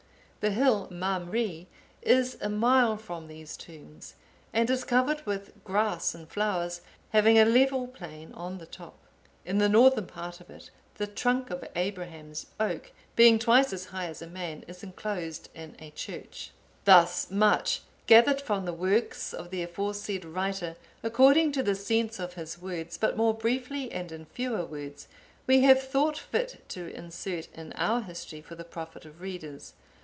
The 0.39 0.49
hill 0.49 0.87
Mamre 0.89 1.67
is 2.01 2.35
a 2.41 2.49
mile 2.49 2.97
from 2.97 3.27
these 3.27 3.55
tombs, 3.55 4.15
and 4.51 4.71
is 4.71 4.83
covered 4.83 5.23
with 5.23 5.63
grass 5.63 6.15
and 6.15 6.27
flowers, 6.27 6.81
having 7.11 7.37
a 7.37 7.45
level 7.45 7.85
plain 7.85 8.31
on 8.33 8.57
the 8.57 8.65
top. 8.65 8.97
In 9.45 9.59
the 9.59 9.69
northern 9.69 10.07
part 10.07 10.41
of 10.41 10.49
it, 10.49 10.71
the 10.95 11.05
trunk 11.05 11.51
of 11.51 11.63
Abraham's 11.75 12.47
oak, 12.59 12.91
being 13.15 13.37
twice 13.37 13.71
as 13.71 13.85
high 13.93 14.07
as 14.07 14.19
a 14.19 14.25
man, 14.25 14.63
is 14.67 14.81
enclosed 14.81 15.49
in 15.53 15.75
a 15.77 15.91
church." 15.91 16.49
Thus 16.85 17.29
much, 17.29 17.81
gathered 18.07 18.41
from 18.41 18.65
the 18.65 18.73
works 18.73 19.35
of 19.35 19.51
the 19.51 19.61
aforesaid 19.61 20.25
writer, 20.25 20.75
according 21.03 21.51
to 21.51 21.61
the 21.61 21.75
sense 21.75 22.17
of 22.17 22.33
his 22.33 22.59
words, 22.59 22.97
but 22.97 23.15
more 23.15 23.35
briefly 23.35 23.91
and 23.91 24.11
in 24.11 24.25
fewer 24.25 24.65
words, 24.65 25.07
we 25.45 25.61
have 25.61 25.83
thought 25.83 26.17
fit 26.17 26.67
to 26.69 26.87
insert 26.87 27.47
in 27.53 27.73
our 27.73 28.01
History 28.01 28.41
for 28.41 28.55
the 28.55 28.63
profit 28.65 29.05
of 29.05 29.21
readers. 29.21 29.73